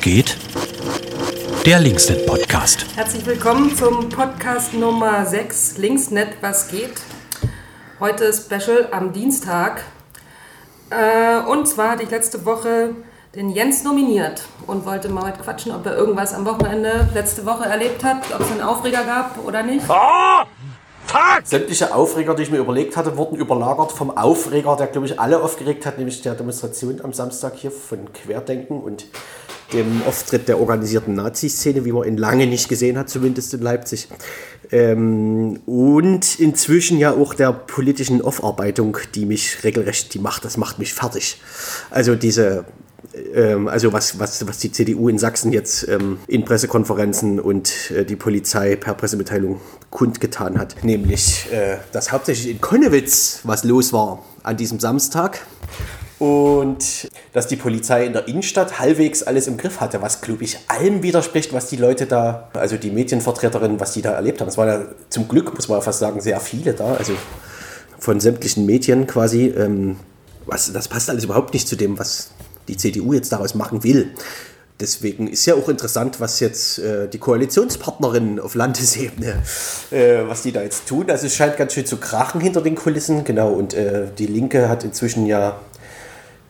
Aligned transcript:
Geht? 0.00 0.36
Der 1.64 1.80
Linksnet 1.80 2.26
Podcast. 2.26 2.86
Herzlich 2.94 3.26
willkommen 3.26 3.76
zum 3.76 4.08
Podcast 4.08 4.74
Nummer 4.74 5.26
6 5.26 5.78
Linksnet 5.78 6.28
Was 6.40 6.68
geht? 6.68 7.00
Heute 8.00 8.32
Special 8.32 8.88
am 8.92 9.12
Dienstag. 9.12 9.82
Äh, 10.90 11.40
und 11.48 11.66
zwar 11.66 11.90
hatte 11.90 12.04
ich 12.04 12.10
letzte 12.10 12.44
Woche 12.44 12.94
den 13.34 13.50
Jens 13.50 13.84
nominiert 13.84 14.42
und 14.66 14.86
wollte 14.86 15.08
mal 15.08 15.24
heute 15.24 15.42
quatschen, 15.42 15.72
ob 15.72 15.84
er 15.86 15.96
irgendwas 15.96 16.32
am 16.32 16.46
Wochenende 16.46 17.08
letzte 17.14 17.44
Woche 17.44 17.66
erlebt 17.66 18.04
hat, 18.04 18.18
ob 18.34 18.40
es 18.40 18.50
einen 18.50 18.62
Aufreger 18.62 19.04
gab 19.04 19.44
oder 19.44 19.62
nicht. 19.62 19.84
Oh! 19.88 20.44
Fuck! 21.06 21.44
Sämtliche 21.44 21.94
Aufreger, 21.94 22.34
die 22.34 22.42
ich 22.42 22.50
mir 22.50 22.58
überlegt 22.58 22.96
hatte, 22.96 23.16
wurden 23.16 23.36
überlagert 23.36 23.92
vom 23.92 24.16
Aufreger, 24.16 24.76
der, 24.76 24.88
glaube 24.88 25.06
ich, 25.06 25.20
alle 25.20 25.40
aufgeregt 25.40 25.86
hat, 25.86 25.98
nämlich 25.98 26.20
der 26.22 26.34
Demonstration 26.34 27.00
am 27.02 27.12
Samstag 27.12 27.54
hier 27.54 27.70
von 27.70 28.12
Querdenken 28.12 28.80
und 28.80 29.06
dem 29.72 30.02
Auftritt 30.06 30.48
der 30.48 30.60
organisierten 30.60 31.14
Nazi-Szene, 31.14 31.84
wie 31.84 31.92
man 31.92 32.06
ihn 32.06 32.16
lange 32.16 32.46
nicht 32.46 32.68
gesehen 32.68 32.98
hat, 32.98 33.08
zumindest 33.08 33.54
in 33.54 33.62
Leipzig. 33.62 34.08
Ähm, 34.70 35.60
und 35.66 36.38
inzwischen 36.38 36.98
ja 36.98 37.12
auch 37.12 37.34
der 37.34 37.52
politischen 37.52 38.22
Aufarbeitung, 38.22 38.98
die 39.14 39.26
mich 39.26 39.64
regelrecht, 39.64 40.14
die 40.14 40.18
macht, 40.18 40.44
das 40.44 40.56
macht 40.56 40.78
mich 40.78 40.94
fertig. 40.94 41.40
Also 41.90 42.14
diese 42.14 42.64
ähm, 43.34 43.68
also 43.68 43.92
was, 43.92 44.18
was, 44.18 44.46
was 44.46 44.58
die 44.58 44.72
CDU 44.72 45.08
in 45.08 45.18
Sachsen 45.18 45.52
jetzt 45.52 45.88
ähm, 45.88 46.18
in 46.26 46.44
Pressekonferenzen 46.44 47.40
und 47.40 47.90
äh, 47.90 48.04
die 48.04 48.16
Polizei 48.16 48.76
per 48.76 48.94
Pressemitteilung 48.94 49.60
kundgetan 49.90 50.58
hat. 50.58 50.82
Nämlich, 50.82 51.46
äh, 51.52 51.78
dass 51.92 52.12
hauptsächlich 52.12 52.50
in 52.50 52.60
Konnewitz 52.60 53.40
was 53.44 53.64
los 53.64 53.92
war 53.92 54.24
an 54.42 54.56
diesem 54.56 54.80
Samstag. 54.80 55.40
Und 56.18 57.10
dass 57.34 57.46
die 57.46 57.56
Polizei 57.56 58.06
in 58.06 58.14
der 58.14 58.26
Innenstadt 58.26 58.78
halbwegs 58.78 59.22
alles 59.22 59.48
im 59.48 59.58
Griff 59.58 59.80
hatte, 59.80 60.00
was, 60.00 60.22
glaube 60.22 60.44
ich, 60.44 60.58
allem 60.68 61.02
widerspricht, 61.02 61.52
was 61.52 61.68
die 61.68 61.76
Leute 61.76 62.06
da, 62.06 62.48
also 62.54 62.76
die 62.78 62.90
Medienvertreterinnen, 62.90 63.80
was 63.80 63.92
die 63.92 64.02
da 64.02 64.12
erlebt 64.12 64.40
haben. 64.40 64.48
Es 64.48 64.56
waren 64.56 64.68
ja 64.68 64.86
zum 65.10 65.28
Glück, 65.28 65.54
muss 65.54 65.68
man 65.68 65.82
fast 65.82 65.98
sagen, 65.98 66.20
sehr 66.20 66.40
viele 66.40 66.72
da, 66.72 66.94
also 66.94 67.12
von 67.98 68.20
sämtlichen 68.20 68.64
Medien 68.64 69.06
quasi. 69.06 69.48
Ähm, 69.48 69.96
was, 70.46 70.72
das 70.72 70.88
passt 70.88 71.10
alles 71.10 71.24
überhaupt 71.24 71.52
nicht 71.52 71.68
zu 71.68 71.76
dem, 71.76 71.98
was 71.98 72.30
die 72.68 72.76
CDU 72.76 73.12
jetzt 73.12 73.32
daraus 73.32 73.54
machen 73.54 73.84
will. 73.84 74.12
Deswegen 74.78 75.26
ist 75.26 75.46
ja 75.46 75.54
auch 75.54 75.68
interessant, 75.68 76.20
was 76.20 76.40
jetzt 76.40 76.78
äh, 76.78 77.08
die 77.08 77.18
Koalitionspartnerinnen 77.18 78.38
auf 78.38 78.54
Landesebene, 78.54 79.42
äh, 79.90 80.18
was 80.26 80.42
die 80.42 80.52
da 80.52 80.62
jetzt 80.62 80.86
tun. 80.86 81.10
Also 81.10 81.26
es 81.26 81.34
scheint 81.34 81.56
ganz 81.56 81.72
schön 81.72 81.86
zu 81.86 81.96
krachen 81.96 82.40
hinter 82.40 82.60
den 82.60 82.74
Kulissen, 82.74 83.24
genau. 83.24 83.52
Und 83.52 83.72
äh, 83.72 84.08
die 84.18 84.26
Linke 84.26 84.68
hat 84.68 84.84
inzwischen 84.84 85.26
ja 85.26 85.58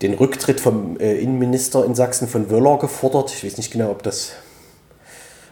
den 0.03 0.15
Rücktritt 0.15 0.61
vom 0.61 0.99
äh, 0.99 1.19
Innenminister 1.19 1.85
in 1.85 1.95
Sachsen 1.95 2.29
von 2.29 2.51
Wöller 2.51 2.79
gefordert. 2.79 3.33
Ich 3.35 3.45
weiß 3.45 3.57
nicht 3.57 3.73
genau, 3.73 3.91
ob 3.91 4.03
das, 4.03 4.33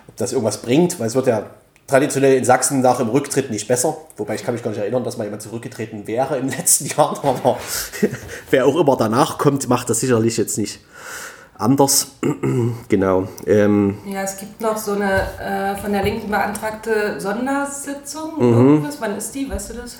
ob 0.08 0.16
das 0.16 0.32
irgendwas 0.32 0.58
bringt, 0.58 1.00
weil 1.00 1.06
es 1.06 1.14
wird 1.14 1.26
ja 1.26 1.46
traditionell 1.86 2.36
in 2.36 2.44
Sachsen 2.44 2.80
nach 2.80 2.98
dem 2.98 3.08
Rücktritt 3.08 3.50
nicht 3.50 3.68
besser. 3.68 3.96
Wobei 4.16 4.34
ich 4.34 4.44
kann 4.44 4.54
mich 4.54 4.62
gar 4.62 4.70
nicht 4.70 4.80
erinnern, 4.80 5.04
dass 5.04 5.16
mal 5.16 5.24
jemand 5.24 5.42
zurückgetreten 5.42 6.06
wäre 6.06 6.38
in 6.38 6.48
den 6.48 6.58
letzten 6.58 6.86
Jahren. 6.86 7.18
Aber 7.22 7.58
wer 8.50 8.66
auch 8.66 8.76
immer 8.76 8.96
danach 8.96 9.38
kommt, 9.38 9.68
macht 9.68 9.90
das 9.90 10.00
sicherlich 10.00 10.36
jetzt 10.36 10.58
nicht 10.58 10.80
anders. 11.56 12.08
genau. 12.88 13.28
Ähm, 13.46 13.98
ja, 14.06 14.22
es 14.22 14.36
gibt 14.36 14.60
noch 14.60 14.76
so 14.76 14.92
eine 14.92 15.22
äh, 15.40 15.76
von 15.80 15.92
der 15.92 16.02
Linken 16.02 16.30
beantragte 16.30 17.20
Sondersitzung. 17.20 18.32
Mhm. 18.38 18.88
Wann 18.98 19.16
ist 19.16 19.34
die? 19.34 19.48
Weißt 19.48 19.70
du 19.70 19.74
das? 19.74 19.96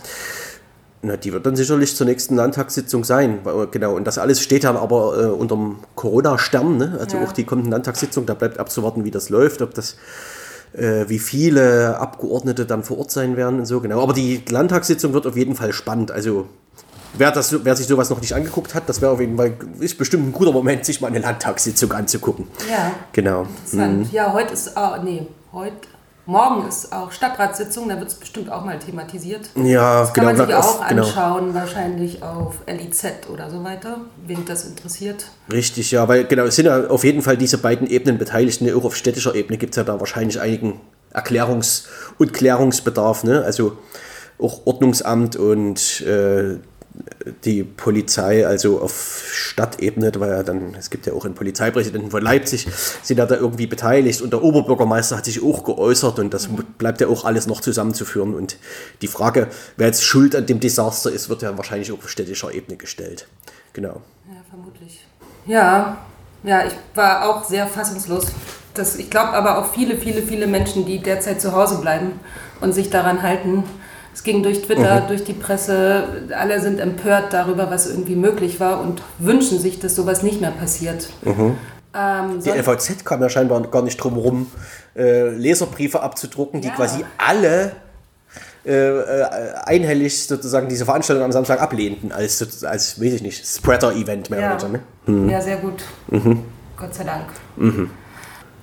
Na, 1.05 1.19
die 1.19 1.33
wird 1.35 1.45
dann 1.45 1.55
sicherlich 1.55 1.95
zur 1.95 2.07
nächsten 2.07 2.35
Landtagssitzung 2.37 3.05
sein. 3.05 3.41
Genau, 3.71 3.95
und 3.95 4.07
das 4.07 4.17
alles 4.17 4.41
steht 4.41 4.65
dann 4.65 4.77
aber 4.77 5.19
äh, 5.19 5.27
unter 5.27 5.55
dem 5.55 5.77
Corona-Stern. 5.97 6.79
Ne? 6.79 6.97
Also 6.99 7.19
ja. 7.19 7.25
auch 7.25 7.33
die 7.33 7.45
kommende 7.45 7.71
Landtagssitzung, 7.71 8.25
da 8.25 8.33
bleibt 8.33 8.59
abzuwarten, 8.59 9.05
wie 9.05 9.11
das 9.11 9.29
läuft, 9.29 9.61
ob 9.61 9.75
das 9.75 9.97
äh, 10.73 11.05
wie 11.09 11.19
viele 11.19 11.99
Abgeordnete 11.99 12.65
dann 12.65 12.83
vor 12.85 12.99
Ort 12.99 13.11
sein 13.11 13.37
werden 13.37 13.61
und 13.61 13.67
so, 13.67 13.81
genau. 13.81 14.03
Aber 14.03 14.15
die 14.15 14.43
Landtagssitzung 14.49 15.13
wird 15.13 15.27
auf 15.27 15.37
jeden 15.37 15.55
Fall 15.55 15.75
spannend. 15.75 16.11
Also 16.11 16.47
wer, 17.19 17.31
das, 17.31 17.65
wer 17.65 17.77
sich 17.77 17.87
sowas 17.87 18.09
noch 18.09 18.21
nicht 18.21 18.35
angeguckt 18.35 18.75
hat, 18.75 18.89
das 18.89 19.03
wäre 19.03 19.13
auf 19.13 19.21
jeden 19.21 19.37
Fall, 19.37 19.53
ist 19.81 19.99
bestimmt 19.99 20.27
ein 20.27 20.33
guter 20.33 20.53
Moment, 20.53 20.87
sich 20.87 21.03
mal 21.03 21.09
eine 21.09 21.19
Landtagssitzung 21.19 21.93
anzugucken. 21.93 22.47
Ja. 22.71 22.93
Genau. 23.13 23.43
Interessant. 23.43 23.99
Mhm. 23.99 24.09
Ja, 24.11 24.33
heute 24.33 24.55
ist, 24.55 24.73
oh, 24.75 25.03
nee, 25.05 25.27
heute 25.53 25.77
Morgen 26.27 26.67
ist 26.67 26.91
auch 26.91 27.13
Stadtratssitzung, 27.13 27.89
da 27.89 27.99
wird 27.99 28.09
es 28.09 28.15
bestimmt 28.15 28.51
auch 28.51 28.65
mal 28.65 28.79
thematisiert. 28.79 29.51
Ja, 29.57 30.01
das 30.01 30.15
genau. 30.15 30.29
Kann 30.29 30.37
man 30.39 30.47
sich 30.47 30.57
das, 30.57 30.67
auch 30.67 30.89
genau. 30.89 31.03
anschauen, 31.03 31.47
genau. 31.49 31.55
wahrscheinlich 31.55 32.23
auf 32.23 32.57
LIZ 32.67 33.05
oder 33.31 33.51
so 33.51 33.63
weiter, 33.63 33.99
wen 34.27 34.45
das 34.47 34.65
interessiert. 34.65 35.27
Richtig, 35.53 35.91
ja, 35.91 36.09
weil 36.09 36.25
genau, 36.25 36.45
es 36.45 36.57
sind 36.57 36.67
ja 36.67 36.87
auf 36.89 37.05
jeden 37.05 37.21
Fall 37.21 37.37
diese 37.37 37.59
beiden 37.59 37.87
Ebenen 37.87 38.17
beteiligt. 38.17 38.63
Ne? 38.63 38.75
Auch 38.75 38.85
auf 38.85 38.97
städtischer 38.97 39.35
Ebene 39.35 39.59
gibt 39.59 39.75
es 39.75 39.77
ja 39.77 39.85
da 39.85 40.01
wahrscheinlich 40.01 40.41
einigen 40.41 40.81
Erklärungs- 41.13 41.85
und 42.17 42.33
Klärungsbedarf. 42.33 43.25
Ne? 43.25 43.43
Also 43.45 43.77
auch 44.39 44.67
Ordnungsamt 44.67 45.37
und 45.37 46.01
äh, 46.01 46.59
die 47.45 47.65
Polizei, 47.65 48.47
also 48.47 48.81
auf 48.81 49.25
Stadtebene, 49.27 50.13
weil 50.17 50.31
ja 50.31 50.43
dann, 50.43 50.75
es 50.75 50.91
gibt 50.91 51.07
ja 51.07 51.13
auch 51.13 51.25
einen 51.25 51.35
Polizeipräsidenten 51.35 52.11
von 52.11 52.23
Leipzig, 52.23 52.67
sind 53.03 53.19
ja 53.19 53.27
da 53.27 53.37
irgendwie 53.37 53.67
beteiligt 53.67 54.23
und 54.23 54.33
der 54.33 54.43
Oberbürgermeister 54.43 55.17
hat 55.17 55.25
sich 55.25 55.43
auch 55.43 55.65
geäußert 55.65 56.19
und 56.19 56.33
das 56.33 56.49
bleibt 56.79 57.01
ja 57.01 57.09
auch 57.09 57.25
alles 57.25 57.47
noch 57.47 57.61
zusammenzuführen. 57.61 58.35
Und 58.35 58.57
die 59.03 59.09
Frage, 59.09 59.49
wer 59.77 59.89
jetzt 59.89 60.05
schuld 60.05 60.37
an 60.37 60.47
dem 60.47 60.61
Desaster 60.61 61.11
ist, 61.11 61.29
wird 61.29 61.43
ja 61.43 61.57
wahrscheinlich 61.57 61.91
auch 61.93 61.99
auf 61.99 62.09
städtischer 62.09 62.53
Ebene 62.53 62.77
gestellt. 62.77 63.27
Genau. 63.73 64.01
Ja, 64.29 64.41
vermutlich. 64.49 65.05
Ja, 65.47 65.99
ja, 66.43 66.67
ich 66.67 66.75
war 66.95 67.29
auch 67.29 67.45
sehr 67.45 67.67
fassungslos. 67.67 68.27
Das, 68.75 68.97
ich 68.97 69.11
glaube 69.11 69.31
aber 69.31 69.59
auch 69.59 69.73
viele, 69.73 69.97
viele, 69.97 70.23
viele 70.23 70.47
Menschen, 70.47 70.85
die 70.85 70.99
derzeit 70.99 71.41
zu 71.41 71.53
Hause 71.53 71.79
bleiben 71.81 72.21
und 72.61 72.73
sich 72.73 72.91
daran 72.91 73.23
halten, 73.23 73.65
es 74.15 74.23
ging 74.23 74.45
durch 74.45 74.63
Twitter, 74.63 75.03
mhm. 75.03 75.09
durch 75.09 75.25
die 75.25 75.33
Presse. 75.33 76.05
Alle 76.35 76.61
sind 76.61 76.79
empört 76.79 77.33
darüber, 77.33 77.71
was 77.71 77.89
irgendwie 77.89 78.15
möglich 78.15 78.61
war 78.61 78.81
und 78.81 79.03
wünschen 79.19 79.59
sich, 79.59 79.81
dass 79.81 79.97
sowas 79.97 80.23
nicht 80.23 80.41
mehr 80.41 80.53
passiert. 80.53 81.09
Mhm. 81.23 81.57
Ähm, 81.97 82.41
die 82.41 82.51
LVZ 82.51 83.05
kam 83.05 83.21
ja 83.23 83.29
scheinbar 83.29 83.61
gar 83.63 83.83
nicht 83.83 83.97
drum 83.97 84.15
herum, 84.15 84.51
äh, 84.97 85.31
Leserbriefe 85.31 86.01
abzudrucken, 86.01 86.61
die 86.61 86.69
ja. 86.69 86.75
quasi 86.75 87.05
alle 87.19 87.73
äh, 88.65 88.71
äh, 88.71 89.27
einhellig 89.65 90.27
sozusagen 90.27 90.69
diese 90.69 90.85
Veranstaltung 90.85 91.25
am 91.25 91.33
Samstag 91.33 91.61
ablehnten, 91.61 92.13
als, 92.13 92.65
als 92.65 93.01
weiß 93.01 93.15
ich 93.15 93.23
nicht, 93.23 93.45
Spreader-Event 93.45 94.31
mehr 94.31 94.41
ja. 94.41 94.51
oder 94.53 94.61
so. 94.61 94.69
Ne? 94.69 94.81
Mhm. 95.07 95.29
Ja, 95.29 95.41
sehr 95.41 95.57
gut. 95.57 95.83
Mhm. 96.09 96.45
Gott 96.77 96.95
sei 96.95 97.05
Dank. 97.05 97.27
Mhm. 97.57 97.91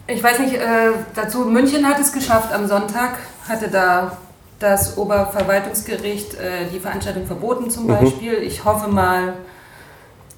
Ich 0.08 0.24
weiß 0.24 0.40
nicht, 0.40 0.56
äh, 0.56 0.92
dazu 1.14 1.40
München 1.46 1.86
hat 1.88 2.00
es 2.00 2.12
geschafft 2.12 2.54
am 2.54 2.68
Sonntag, 2.68 3.20
hatte 3.48 3.68
da 3.70 4.18
das 4.62 4.98
Oberverwaltungsgericht 4.98 6.36
äh, 6.36 6.68
die 6.72 6.80
Veranstaltung 6.80 7.26
verboten 7.26 7.70
zum 7.70 7.84
mhm. 7.86 8.00
Beispiel. 8.00 8.34
Ich 8.44 8.64
hoffe 8.64 8.90
mal, 8.90 9.34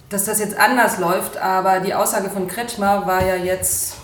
dass 0.09 0.25
das 0.25 0.39
jetzt 0.39 0.57
anders 0.57 0.97
läuft, 0.99 1.37
aber 1.37 1.79
die 1.79 1.93
Aussage 1.93 2.29
von 2.29 2.47
Kretschmer 2.47 3.05
war 3.05 3.25
ja 3.25 3.35
jetzt, 3.35 3.95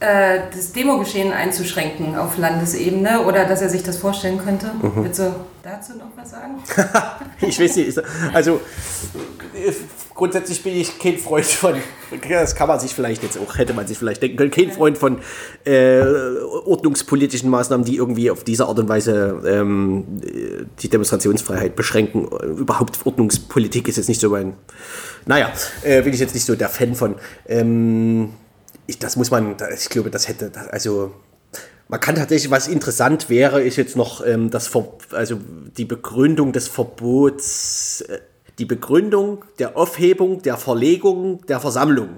äh, 0.00 0.40
das 0.54 0.72
Demogeschehen 0.72 1.32
einzuschränken 1.32 2.16
auf 2.16 2.36
Landesebene 2.36 3.22
oder 3.22 3.46
dass 3.46 3.62
er 3.62 3.70
sich 3.70 3.82
das 3.82 3.96
vorstellen 3.96 4.38
könnte. 4.38 4.66
Mhm. 4.66 5.04
Willst 5.04 5.20
du 5.20 5.34
dazu 5.62 5.92
noch 5.94 6.10
was 6.16 6.30
sagen? 6.30 6.56
ich 7.40 7.58
weiß 7.58 7.76
nicht, 7.76 7.98
also 8.34 8.60
grundsätzlich 10.14 10.62
bin 10.62 10.74
ich 10.76 10.98
kein 10.98 11.16
Freund 11.18 11.46
von, 11.46 11.74
das 12.28 12.54
kann 12.54 12.68
man 12.68 12.78
sich 12.78 12.94
vielleicht 12.94 13.22
jetzt 13.22 13.38
auch, 13.38 13.56
hätte 13.56 13.72
man 13.72 13.86
sich 13.86 13.96
vielleicht 13.96 14.22
denken 14.22 14.36
können, 14.36 14.50
kein 14.50 14.70
Freund 14.70 14.98
von 14.98 15.18
äh, 15.64 16.02
ordnungspolitischen 16.66 17.48
Maßnahmen, 17.48 17.86
die 17.86 17.96
irgendwie 17.96 18.30
auf 18.30 18.44
diese 18.44 18.66
Art 18.66 18.78
und 18.78 18.88
Weise 18.88 19.42
ähm, 19.46 20.04
die 20.80 20.88
Demonstrationsfreiheit 20.88 21.74
beschränken. 21.74 22.28
Überhaupt 22.58 23.06
Ordnungspolitik 23.06 23.88
ist 23.88 23.96
jetzt 23.96 24.08
nicht 24.08 24.20
so 24.20 24.30
mein, 24.30 24.54
naja, 25.24 25.50
äh, 25.82 26.02
bin 26.02 26.12
ich 26.12 26.20
jetzt 26.20 26.34
nicht 26.34 26.44
so 26.44 26.54
der 26.54 26.68
Fan 26.68 26.94
von. 26.94 27.14
Ähm, 27.46 28.30
ich, 28.86 28.98
das 28.98 29.16
muss 29.16 29.30
man, 29.30 29.56
ich 29.74 29.88
glaube, 29.88 30.10
das 30.10 30.28
hätte, 30.28 30.52
also 30.70 31.12
man 31.88 32.00
kann 32.00 32.16
tatsächlich, 32.16 32.50
was 32.50 32.68
interessant 32.68 33.30
wäre, 33.30 33.62
ist 33.62 33.76
jetzt 33.76 33.96
noch 33.96 34.24
ähm, 34.24 34.50
das 34.50 34.66
Ver 34.66 34.88
also 35.12 35.38
die 35.76 35.84
Begründung 35.84 36.52
des 36.52 36.68
Verbots. 36.68 38.00
Äh, 38.02 38.18
die 38.58 38.64
Begründung 38.64 39.44
der 39.58 39.76
Aufhebung 39.76 40.42
der 40.42 40.56
Verlegung 40.56 41.44
der 41.46 41.60
Versammlung. 41.60 42.08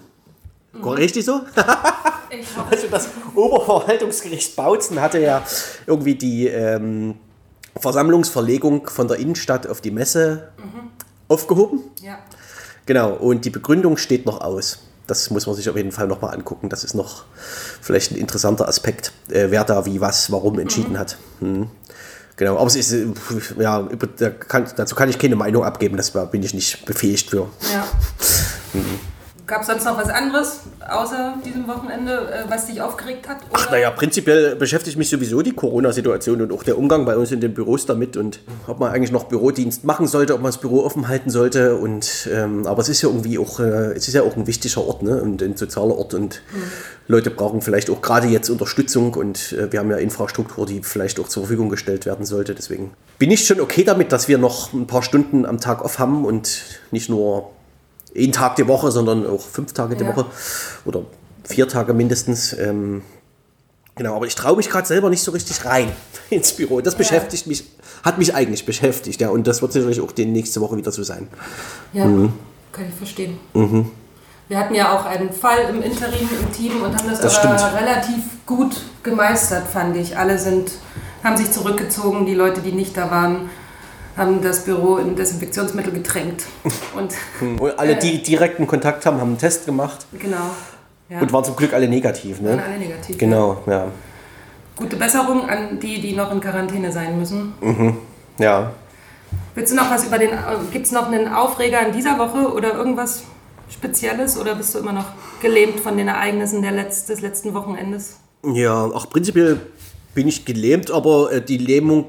Mhm. 0.73 0.88
Richtig 0.88 1.25
so? 1.25 1.41
also 2.70 2.87
das 2.91 3.09
Oberverwaltungsgericht 3.35 4.55
Bautzen 4.55 5.00
hatte 5.00 5.19
ja 5.20 5.43
irgendwie 5.87 6.15
die 6.15 6.47
ähm, 6.47 7.17
Versammlungsverlegung 7.76 8.88
von 8.88 9.09
der 9.09 9.19
Innenstadt 9.19 9.67
auf 9.67 9.81
die 9.81 9.91
Messe 9.91 10.49
mhm. 10.59 10.91
aufgehoben. 11.29 11.81
Ja. 12.03 12.19
Genau, 12.87 13.15
und 13.15 13.44
die 13.44 13.50
Begründung 13.50 13.97
steht 13.97 14.25
noch 14.25 14.41
aus. 14.41 14.88
Das 15.08 15.31
muss 15.31 15.46
man 15.46 15.56
sich 15.56 15.69
auf 15.69 15.76
jeden 15.76 15.90
Fall 15.90 16.06
nochmal 16.06 16.34
angucken. 16.34 16.69
Das 16.69 16.84
ist 16.84 16.94
noch 16.94 17.25
vielleicht 17.81 18.12
ein 18.12 18.16
interessanter 18.16 18.69
Aspekt, 18.69 19.12
äh, 19.31 19.46
wer 19.49 19.64
da 19.64 19.84
wie 19.87 20.00
was, 20.00 20.31
warum 20.31 20.60
entschieden 20.60 20.93
mhm. 20.93 20.99
hat. 20.99 21.16
Hm. 21.40 21.70
Genau, 22.37 22.56
aber 22.56 22.69
es 22.69 22.76
ist, 22.76 22.93
äh, 22.93 23.06
ja, 23.58 23.88
dazu 24.76 24.94
kann 24.94 25.08
ich 25.08 25.19
keine 25.19 25.34
Meinung 25.34 25.64
abgeben, 25.64 25.96
das 25.96 26.12
bin 26.31 26.44
ich 26.44 26.55
nicht 26.55 26.87
befähigt 26.87 27.31
für. 27.31 27.49
Ja. 27.72 27.84
Mhm. 28.72 29.00
Gab 29.48 29.62
es 29.62 29.68
sonst 29.68 29.86
noch 29.86 29.96
was 29.96 30.10
anderes 30.10 30.60
außer 30.86 31.38
diesem 31.42 31.66
Wochenende, 31.66 32.12
äh, 32.30 32.50
was 32.50 32.66
dich 32.66 32.82
aufgeregt 32.82 33.26
hat? 33.26 33.38
Ach, 33.50 33.62
Oder? 33.62 33.76
naja, 33.76 33.90
prinzipiell 33.90 34.54
beschäftigt 34.56 34.98
mich 34.98 35.08
sowieso 35.08 35.40
die 35.40 35.52
Corona-Situation 35.52 36.42
und 36.42 36.52
auch 36.52 36.62
der 36.62 36.76
Umgang 36.76 37.06
bei 37.06 37.16
uns 37.16 37.32
in 37.32 37.40
den 37.40 37.54
Büros 37.54 37.86
damit 37.86 38.18
und 38.18 38.40
ob 38.66 38.78
man 38.78 38.92
eigentlich 38.92 39.10
noch 39.10 39.24
Bürodienst 39.24 39.84
machen 39.84 40.06
sollte, 40.06 40.34
ob 40.34 40.42
man 40.42 40.50
das 40.52 40.60
Büro 40.60 40.84
offen 40.84 41.08
halten 41.08 41.30
sollte. 41.30 41.76
Und, 41.76 42.28
ähm, 42.30 42.66
aber 42.66 42.82
es 42.82 42.90
ist 42.90 43.00
ja 43.00 43.08
irgendwie 43.08 43.38
auch, 43.38 43.58
äh, 43.58 43.94
es 43.94 44.06
ist 44.06 44.12
ja 44.12 44.22
auch 44.22 44.36
ein 44.36 44.46
wichtiger 44.46 44.86
Ort 44.86 45.02
ne? 45.02 45.22
und 45.22 45.40
ein 45.40 45.56
sozialer 45.56 45.96
Ort 45.96 46.12
und 46.12 46.42
Leute 47.06 47.30
brauchen 47.30 47.62
vielleicht 47.62 47.88
auch 47.88 48.02
gerade 48.02 48.26
jetzt 48.26 48.50
Unterstützung 48.50 49.14
und 49.14 49.54
äh, 49.54 49.72
wir 49.72 49.80
haben 49.80 49.90
ja 49.90 49.96
Infrastruktur, 49.96 50.66
die 50.66 50.82
vielleicht 50.82 51.18
auch 51.20 51.28
zur 51.28 51.44
Verfügung 51.44 51.70
gestellt 51.70 52.04
werden 52.04 52.26
sollte. 52.26 52.54
Deswegen 52.54 52.92
bin 53.18 53.30
ich 53.30 53.46
schon 53.46 53.60
okay 53.60 53.82
damit, 53.82 54.12
dass 54.12 54.28
wir 54.28 54.36
noch 54.36 54.74
ein 54.74 54.86
paar 54.86 55.02
Stunden 55.02 55.46
am 55.46 55.58
Tag 55.58 55.82
off 55.82 55.98
haben 55.98 56.26
und 56.26 56.60
nicht 56.90 57.08
nur 57.08 57.50
einen 58.25 58.32
Tag 58.32 58.56
die 58.56 58.67
Woche, 58.69 58.91
sondern 58.91 59.26
auch 59.26 59.41
fünf 59.41 59.73
Tage 59.73 59.97
die 59.97 60.05
Ja. 60.05 60.15
Woche 60.17 60.26
oder 60.85 61.03
vier 61.44 61.69
Tage 61.69 61.94
mindestens. 61.94 62.53
Ähm, 62.53 63.03
genau, 63.94 64.17
aber 64.17 64.26
ich 64.26 64.35
traue 64.35 64.56
mich 64.56 64.69
gerade 64.70 64.87
selber 64.87 65.11
nicht 65.11 65.23
so 65.23 65.31
richtig 65.32 65.65
rein 65.65 65.91
ins 66.31 66.53
Büro. 66.53 66.81
Das 66.81 66.94
beschäftigt 66.97 67.47
mich, 67.47 67.65
hat 68.03 68.19
mich 68.19 68.35
eigentlich 68.35 68.65
beschäftigt, 68.67 69.20
ja. 69.20 69.29
Und 69.31 69.47
das 69.47 69.62
wird 69.62 69.73
sicherlich 69.73 70.00
auch 70.00 70.12
die 70.12 70.26
nächste 70.26 70.61
Woche 70.61 70.76
wieder 70.76 70.93
so 70.93 71.03
sein. 71.03 71.29
Ja, 71.93 72.05
Mhm. 72.05 72.32
kann 72.73 72.87
ich 72.88 72.94
verstehen. 72.94 73.38
Wir 74.50 74.59
hatten 74.59 74.75
ja 74.75 74.97
auch 74.97 75.05
einen 75.05 75.31
Fall 75.32 75.59
im 75.69 75.82
Interim 75.82 76.26
im 76.41 76.53
Team 76.53 76.82
und 76.82 76.97
haben 76.97 77.09
das, 77.11 77.20
Das 77.20 77.38
aber 77.38 77.59
stimmt. 77.59 77.75
relativ 77.82 78.25
gut 78.47 78.76
gemeistert, 79.03 79.67
fand 79.69 79.94
ich. 79.97 80.17
Alle 80.17 80.38
sind, 80.38 80.70
haben 81.23 81.37
sich 81.37 81.50
zurückgezogen, 81.50 82.25
die 82.25 82.35
Leute, 82.35 82.62
die 82.62 82.73
nicht 82.73 82.97
da 82.97 83.11
waren, 83.11 83.50
haben 84.19 84.43
das 84.43 84.65
Büro 84.65 84.97
in 84.99 85.17
Desinfektionsmittel 85.17 85.93
getränkt. 85.93 86.44
Und 86.94 87.15
Und 87.61 87.79
alle, 87.79 87.97
die 87.97 88.23
direkten 88.23 88.67
Kontakt 88.67 89.06
haben, 89.06 89.19
haben 89.20 89.29
einen 89.31 89.38
Test 89.38 89.65
gemacht 89.65 90.06
genau. 90.19 90.37
Ja. 91.09 91.20
und 91.20 91.32
waren 91.32 91.44
zum 91.44 91.56
Glück 91.56 91.73
alle 91.73 91.88
negativ. 91.88 92.43
waren 92.43 92.56
Ne? 92.56 92.62
alle 92.62 92.79
negativ. 92.79 93.15
Ja. 93.15 93.19
Genau, 93.20 93.62
ja. 93.67 93.87
Gute 94.76 94.97
Besserung 94.97 95.49
an 95.49 95.81
die, 95.81 96.00
die 96.00 96.15
noch 96.15 96.31
in 96.32 96.41
Quarantäne 96.41 96.93
sein 96.93 97.19
müssen. 97.19 97.53
Ja. 98.38 98.73
Willst 99.55 99.73
du 99.73 99.76
noch 99.76 99.91
was 99.91 100.05
über 100.06 100.19
den. 100.19 100.31
Gibt 100.73 100.87
es 100.87 100.93
noch 100.93 101.06
einen 101.11 101.29
Aufreger 101.29 101.85
in 101.87 101.93
dieser 101.93 102.19
Woche 102.19 102.53
oder 102.53 102.75
irgendwas 102.75 103.25
Spezielles 103.70 104.38
oder 104.38 104.55
bist 104.55 104.75
du 104.75 104.79
immer 104.79 104.93
noch 104.93 105.06
gelähmt 105.41 105.81
von 105.81 105.97
den 105.97 106.09
Ereignissen 106.09 106.62
der 106.62 106.73
Letz-, 106.73 107.06
des 107.06 107.20
letzten 107.20 107.55
Wochenendes? 107.55 108.17
Ja, 108.44 108.85
auch 108.85 109.11
prinzipiell 109.11 109.61
bin 110.15 110.29
ich 110.29 110.44
gelähmt, 110.44 110.91
aber 110.91 111.32
äh, 111.32 111.43
die 111.43 111.59
Lähmung, 111.59 112.06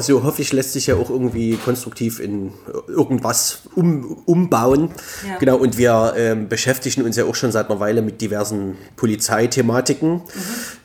so 0.00 0.22
hoffe 0.22 0.42
ich, 0.42 0.52
lässt 0.52 0.72
sich 0.72 0.86
ja 0.86 0.96
auch 0.96 1.10
irgendwie 1.10 1.56
konstruktiv 1.56 2.20
in 2.20 2.48
äh, 2.48 2.90
irgendwas 2.90 3.62
um, 3.74 4.22
umbauen. 4.26 4.90
Ja. 5.26 5.38
Genau, 5.38 5.56
und 5.56 5.78
wir 5.78 6.14
ähm, 6.16 6.48
beschäftigen 6.48 7.02
uns 7.02 7.16
ja 7.16 7.24
auch 7.24 7.34
schon 7.34 7.52
seit 7.52 7.70
einer 7.70 7.80
Weile 7.80 8.02
mit 8.02 8.20
diversen 8.20 8.76
Polizeithematiken 8.96 10.22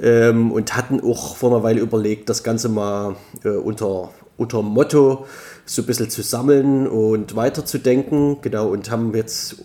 ähm, 0.01 0.51
und 0.51 0.75
hatten 0.75 1.01
auch 1.01 1.35
vor 1.35 1.51
einer 1.51 1.63
Weile 1.63 1.81
überlegt, 1.81 2.29
das 2.29 2.43
Ganze 2.43 2.69
mal 2.69 3.15
äh, 3.43 3.49
unter, 3.49 4.11
unter 4.37 4.61
Motto 4.61 5.25
so 5.65 5.81
ein 5.81 5.85
bisschen 5.85 6.09
zu 6.09 6.21
sammeln 6.21 6.87
und 6.87 7.35
weiterzudenken. 7.35 8.37
Genau, 8.41 8.69
und 8.69 8.89
haben 8.89 9.13
jetzt 9.13 9.57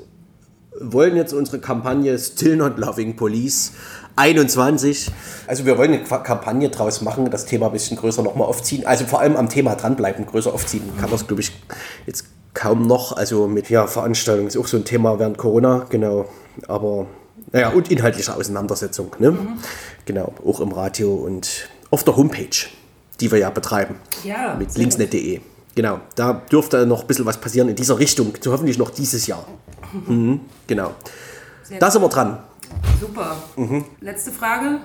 wollen 0.80 1.16
jetzt 1.16 1.32
unsere 1.32 1.60
Kampagne 1.60 2.18
Still 2.18 2.56
Not 2.56 2.78
Loving 2.78 3.16
Police 3.16 3.72
21. 4.16 5.10
Also 5.46 5.64
wir 5.64 5.78
wollen 5.78 5.92
eine 5.92 6.02
Kampagne 6.02 6.68
draus 6.68 7.00
machen, 7.00 7.30
das 7.30 7.46
Thema 7.46 7.66
ein 7.66 7.72
bisschen 7.72 7.96
größer 7.96 8.22
nochmal 8.22 8.48
aufziehen. 8.48 8.86
Also 8.86 9.04
vor 9.06 9.20
allem 9.20 9.36
am 9.36 9.48
Thema 9.48 9.74
dranbleiben, 9.74 10.26
größer 10.26 10.52
aufziehen. 10.52 10.82
Kann 10.98 11.10
man 11.10 11.18
es, 11.18 11.26
glaube 11.26 11.42
ich, 11.42 11.52
jetzt 12.06 12.26
kaum 12.54 12.86
noch. 12.86 13.16
Also 13.16 13.46
mit 13.46 13.70
ja, 13.70 13.86
Veranstaltungen 13.86 14.48
ist 14.48 14.56
auch 14.56 14.66
so 14.66 14.76
ein 14.76 14.84
Thema 14.84 15.18
während 15.18 15.38
Corona, 15.38 15.86
genau. 15.88 16.26
Aber 16.68 17.06
naja, 17.52 17.70
und 17.70 17.90
inhaltliche 17.90 18.34
Auseinandersetzung. 18.34 19.14
Ne? 19.18 19.36
Genau, 20.04 20.32
auch 20.44 20.60
im 20.60 20.72
Radio 20.72 21.14
und 21.14 21.68
auf 21.90 22.04
der 22.04 22.16
Homepage, 22.16 22.66
die 23.20 23.30
wir 23.30 23.38
ja 23.38 23.50
betreiben. 23.50 23.96
Ja, 24.24 24.56
Mit 24.58 24.76
linksnet.de. 24.76 25.40
Genau, 25.74 26.00
da 26.16 26.34
dürfte 26.50 26.86
noch 26.86 27.02
ein 27.02 27.06
bisschen 27.06 27.24
was 27.24 27.38
passieren 27.38 27.68
in 27.68 27.76
dieser 27.76 27.98
Richtung. 27.98 28.34
So 28.40 28.52
hoffentlich 28.52 28.78
noch 28.78 28.90
dieses 28.90 29.26
Jahr. 29.26 29.46
Mhm, 30.06 30.40
genau. 30.66 30.92
Sehr 31.62 31.78
Da 31.78 31.90
sind 31.90 32.02
wir 32.02 32.08
dran. 32.08 32.42
Super. 33.00 33.36
Mhm. 33.56 33.84
Letzte 34.00 34.30
Frage. 34.32 34.78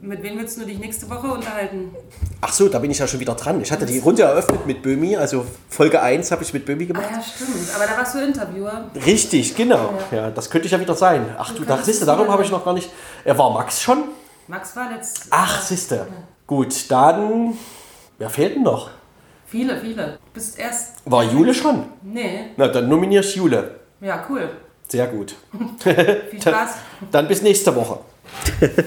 Mit 0.00 0.20
wem 0.24 0.36
willst 0.36 0.60
du 0.60 0.64
dich 0.64 0.80
nächste 0.80 1.08
Woche 1.08 1.28
unterhalten? 1.28 1.94
Ach 2.40 2.52
so, 2.52 2.68
da 2.68 2.80
bin 2.80 2.90
ich 2.90 2.98
ja 2.98 3.06
schon 3.06 3.20
wieder 3.20 3.34
dran. 3.36 3.60
Ich 3.60 3.70
hatte 3.70 3.86
die 3.86 4.00
Runde 4.00 4.22
eröffnet 4.22 4.66
mit 4.66 4.82
Böhmi, 4.82 5.16
also 5.16 5.46
Folge 5.68 6.02
1 6.02 6.32
habe 6.32 6.42
ich 6.42 6.52
mit 6.52 6.66
Böhmi 6.66 6.82
Ah 6.84 6.86
gemacht. 6.88 7.06
ja, 7.12 7.22
stimmt. 7.22 7.68
Aber 7.76 7.86
da 7.86 7.96
warst 7.96 8.16
du 8.16 8.18
Interviewer. 8.18 8.90
Richtig, 9.06 9.54
genau. 9.54 9.94
Ja. 10.10 10.30
das 10.32 10.50
könnte 10.50 10.66
ich 10.66 10.72
ja 10.72 10.80
wieder 10.80 10.96
sein. 10.96 11.24
Ach 11.38 11.54
du, 11.54 11.64
da 11.64 11.78
siehste, 11.78 12.04
darum 12.04 12.28
habe 12.28 12.42
ich 12.42 12.50
noch 12.50 12.64
gar 12.64 12.74
nicht. 12.74 12.90
Er 13.24 13.38
war 13.38 13.50
Max 13.52 13.80
schon? 13.80 14.04
Max 14.48 14.74
war 14.74 14.90
letzt. 14.90 15.26
Ach, 15.30 15.62
siehste. 15.62 16.08
Gut, 16.48 16.90
dann. 16.90 17.56
Wer 18.18 18.28
fehlt 18.28 18.56
denn 18.56 18.64
noch? 18.64 18.90
Viele, 19.46 19.78
viele. 19.80 20.18
Bist 20.34 20.58
erst. 20.58 20.94
War 21.04 21.22
Jule 21.22 21.54
schon? 21.54 21.84
Nee. 22.02 22.46
Na, 22.56 22.66
dann 22.66 22.88
nominiere 22.88 23.22
ich 23.22 23.36
Jule. 23.36 23.76
Ja, 24.00 24.24
cool. 24.28 24.50
Sehr 24.88 25.06
gut. 25.06 25.34
Viel 25.78 26.40
Spaß. 26.40 26.70
Dann 27.10 27.28
bis 27.28 27.42
nächste 27.42 27.74
Woche. 27.74 28.00